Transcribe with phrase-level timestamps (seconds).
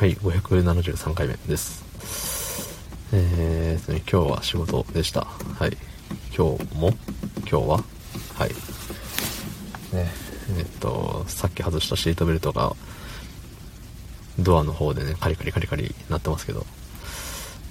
[0.00, 1.84] はい、573回目です。
[3.12, 5.26] えーとね、今日は仕事でした。
[5.26, 5.76] はい。
[6.34, 6.94] 今日も？
[7.40, 7.84] 今日は？
[8.34, 8.48] はい。
[9.94, 10.10] ね、
[10.56, 12.74] えっと、さっき外したシートベルトが、
[14.38, 16.64] ドアの方でね、カリカリカリカリなってますけど、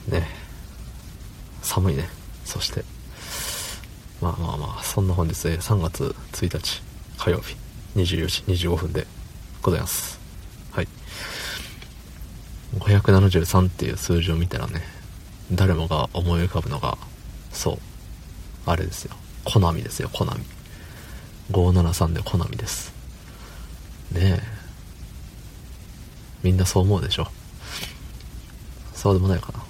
[0.08, 0.28] ね、
[1.64, 2.08] 寒いね。
[2.46, 2.84] そして、
[4.22, 6.84] まあまあまあ、そんな本日、え3月1日
[7.18, 7.56] 火曜日、
[7.96, 9.08] 24時25分で
[9.64, 10.20] ございます。
[10.72, 10.88] はい。
[12.76, 14.82] 573っていう数字を見たらね、
[15.52, 16.98] 誰もが思い浮かぶのが、
[17.52, 17.80] そう、
[18.66, 19.16] あれですよ。
[19.46, 20.44] コナミですよ、コナミ。
[21.52, 22.94] 573でコナミです。
[24.12, 24.42] ねえ。
[26.44, 27.28] みんなそう思うでしょ。
[28.94, 29.64] そうでもないかな。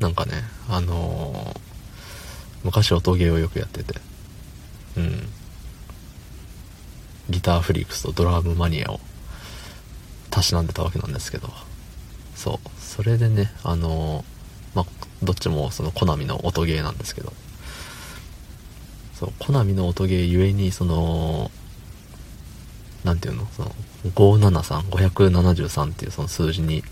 [0.00, 0.32] なんかね、
[0.68, 1.60] あのー
[2.62, 3.94] 昔音ゲーをよくやってて、
[4.96, 5.28] うん。
[7.30, 9.00] ギターフリークスとドラムマニアを
[10.40, 11.48] たしなんでたわけなんですけど、
[12.34, 12.70] そう。
[12.80, 14.86] それでね、あのーまあ、
[15.22, 17.32] どっちもそのコナミの音ゲーなんですけど、
[19.14, 21.50] そう、コナミの音ゲーゆえに、その、
[23.04, 23.74] なんていうの、その、
[24.14, 26.82] 573、573っていうその数字に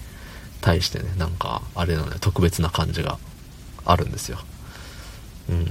[0.60, 3.18] 対してね、なんか、あれなので特別な感じが
[3.86, 4.38] あるんですよ。
[5.48, 5.66] うん。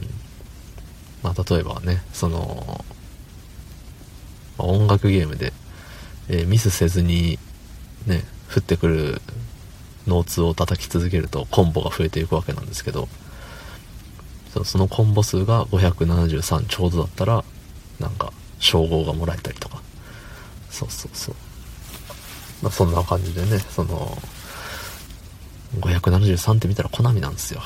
[1.22, 2.84] まあ、例えばね、その、
[4.58, 5.54] まあ音楽ゲームで、
[6.30, 7.38] えーミスせずに、
[8.08, 9.22] ね、降ってくる
[10.08, 13.08] ノーツを叩き続けるとコンボが増えていくわけなんですけど、
[14.64, 17.44] そのコンボ数が573ちょうどだったら、
[18.00, 19.82] なんか、称号がもらえたりとか。
[20.70, 21.36] そうそうそう。
[22.64, 24.18] まあ、そんな感じでね、その、
[25.80, 27.62] 573って見たらコナミなんですよ。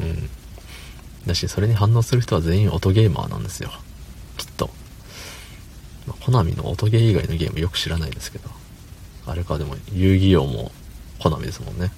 [0.00, 0.30] うん。
[1.26, 3.70] だし、それに反応する人は全員音ゲーマーなんですよ。
[4.36, 4.70] きっと。
[6.06, 8.61] まあコナミの音ゲー以外のゲームよく知らないですけど。
[9.26, 10.72] あれか、でも、遊戯王も
[11.18, 11.92] コナミですもんね。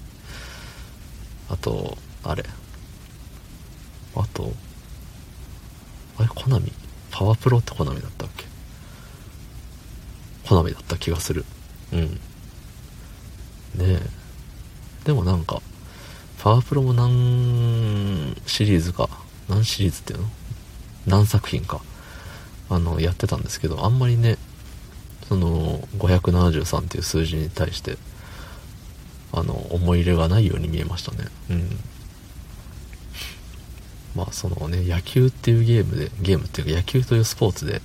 [1.48, 2.44] あと、あれ。
[4.14, 4.52] あと、
[6.18, 6.72] あれ、コナミ？
[7.10, 8.44] パワープロってコナミだったっけ？
[10.48, 11.44] コナミだった気がする。
[11.92, 12.00] うん。
[12.00, 12.18] ね
[13.80, 14.00] え。
[15.04, 15.62] でもなんか、
[16.38, 19.08] パワープロも何シリーズか、
[19.48, 20.28] 何シリーズっていうの？
[21.06, 21.80] 何作品か、
[22.68, 24.36] あの、やってたんですけど、あんまりね、
[25.28, 27.96] その、573っていう数字に対して、
[29.32, 31.28] あの、思い入れがないように見えましたね。
[31.50, 31.78] うん。
[34.14, 37.82] まあ、そのね、野球っていうゲームで、ゲームっていうか野球というスポーツで、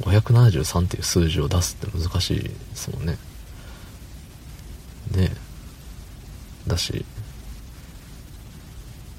[0.00, 3.18] 573っていう数字を出すって難しいですもんね。
[5.14, 5.30] ね。
[6.66, 7.04] だし、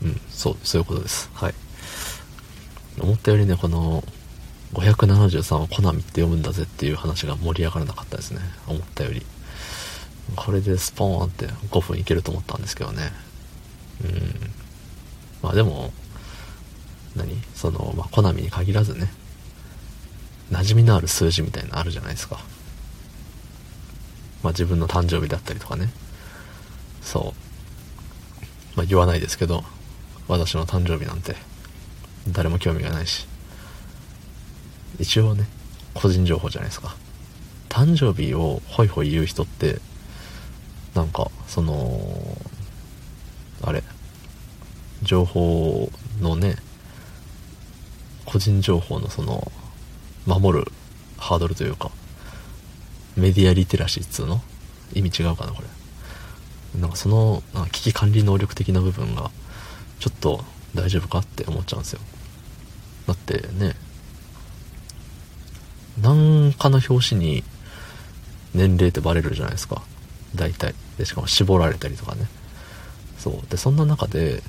[0.01, 1.29] うん、そう、そういうことです。
[1.33, 1.53] はい。
[2.99, 4.03] 思ったよりね、この、
[4.73, 8.41] 573はコナミって読むんだぜっていう話が盛り上がらなかったですね。
[8.67, 9.25] 思ったより。
[10.35, 13.11] これでスポーンって5分いけると思ったんですけどね。
[14.03, 14.51] うん。
[15.41, 15.93] まあでも、
[17.15, 17.41] 何？
[17.55, 19.09] その、まあ、コナミに限らずね、
[20.51, 22.39] 馴染みのある数字みたいなのあるじゃないですか。
[24.43, 25.89] まあ自分の誕生日だったりとかね。
[27.01, 28.75] そう。
[28.75, 29.63] まあ言わないですけど、
[30.27, 31.35] 私の誕生日なんて、
[32.27, 33.26] 誰も興味がないし。
[34.99, 35.47] 一応ね、
[35.93, 36.95] 個人情報じゃないですか。
[37.69, 39.79] 誕生日をホイホイ言う人って、
[40.95, 42.37] なんか、その、
[43.61, 43.83] あれ、
[45.03, 46.55] 情報のね、
[48.25, 49.51] 個人情報のその、
[50.25, 50.71] 守る
[51.17, 51.91] ハードルというか、
[53.15, 54.41] メディアリテラシーっつうの？
[54.93, 56.79] 意味違うかな、これ。
[56.79, 59.31] なんかその、か危機管理能力的な部分が、
[59.99, 60.43] ちょっと
[60.75, 61.99] 大丈夫かって思っちゃうんですよ。
[63.07, 63.75] だってね、
[66.01, 67.43] なんかの表紙に
[68.53, 69.81] 年齢ってバレるじゃないですか。
[70.35, 70.73] 大体。
[70.97, 72.27] で、しかも絞られたりとかね。
[73.17, 73.49] そう。
[73.49, 74.41] で、そんな中で、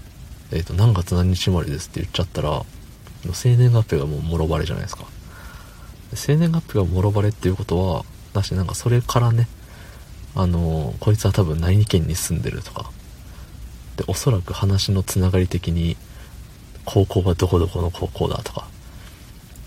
[0.50, 2.64] えっ、と、何月何日生まれですって言っちゃったら、
[3.32, 5.04] 生年月日がもうもろバレじゃないですか。
[6.14, 9.48] 生年月日がもろバレっていうことは、だしなんかそれからね、
[10.34, 12.90] あのこいつは多分何県に住んでるとか、
[13.96, 15.96] で、おそらく話のつながり的に、
[16.84, 18.68] 高校はどこどこの高校だとか、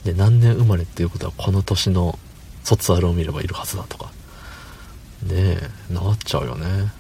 [0.03, 2.17] で、何年生まれっていうことはこの年の
[2.63, 4.11] 卒アルを見ればいるはずだとか、
[5.23, 5.59] ね
[5.89, 6.91] え、なっちゃうよね。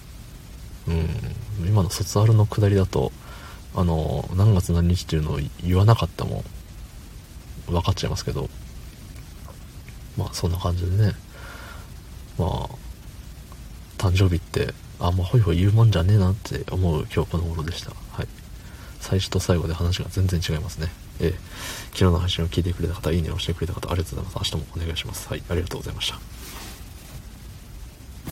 [0.87, 0.91] う
[1.63, 1.67] ん。
[1.67, 3.11] 今の卒アルの下りだと、
[3.75, 6.43] あの、何月何日っていうのを言わなかったも
[7.67, 8.49] 分かっちゃいますけど、
[10.17, 11.13] まあそんな感じでね、
[12.37, 12.69] まあ、
[13.97, 17.91] 誕生日って、あんまホイホイ言うもんじゃねえなって思う今日この頃でした。
[18.11, 18.27] はい。
[19.01, 20.87] 最初と最後で話が全然違いますね。
[21.19, 21.39] ええ
[21.91, 24.53] 昨日の配信を聞いてくれた方、いいねを押してくれた方、ありがとうございます。
[24.53, 25.27] 明日もお願いします。
[25.27, 26.19] はい、ありがとうございました。